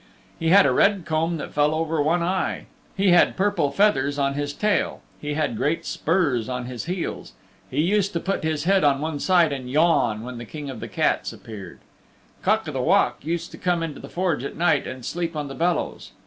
He 0.39 0.49
had 0.49 0.65
a 0.65 0.71
red 0.71 1.05
comb 1.05 1.37
that 1.37 1.53
fell 1.53 1.75
over 1.75 2.01
one 2.01 2.23
eye. 2.23 2.65
He 2.97 3.09
had 3.11 3.37
purple 3.37 3.69
feathers 3.69 4.17
on 4.17 4.33
his 4.33 4.51
tail. 4.51 5.01
He 5.19 5.35
had 5.35 5.55
great 5.55 5.85
spurs 5.85 6.49
on 6.49 6.65
his 6.65 6.85
heels. 6.85 7.33
He 7.69 7.81
used 7.81 8.11
to 8.13 8.19
put 8.19 8.43
his 8.43 8.63
head 8.63 8.83
on 8.83 8.99
one 8.99 9.19
side 9.19 9.53
and 9.53 9.69
yawn 9.69 10.23
when 10.23 10.39
the 10.39 10.45
King 10.45 10.71
of 10.71 10.79
the 10.79 10.87
Cats 10.87 11.31
appeared. 11.31 11.81
Cock 12.41 12.67
o' 12.67 12.71
the 12.71 12.81
Walk 12.81 13.23
used 13.23 13.51
to 13.51 13.59
come 13.59 13.83
into 13.83 13.99
the 13.99 14.09
Forge 14.09 14.43
at 14.43 14.57
night 14.57 14.87
and 14.87 15.05
sleep 15.05 15.35
on 15.35 15.49
the 15.49 15.53
bellows. 15.53 16.13